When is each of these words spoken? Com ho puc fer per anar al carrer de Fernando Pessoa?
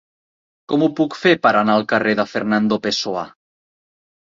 Com 0.73 0.85
ho 0.85 0.89
puc 1.01 1.19
fer 1.25 1.35
per 1.45 1.53
anar 1.61 1.77
al 1.77 1.87
carrer 1.95 2.19
de 2.23 2.29
Fernando 2.35 2.85
Pessoa? 2.91 3.31